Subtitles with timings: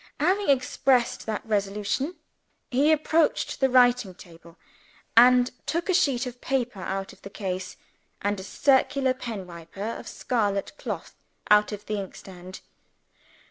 [0.19, 2.15] _"Having expressed that resolution,
[2.71, 4.57] he approached the writing table,
[5.15, 7.77] and took a sheet of paper out of the case,
[8.19, 11.13] and a circular pen wiper of scarlet cloth
[11.51, 12.61] out of the inkstand.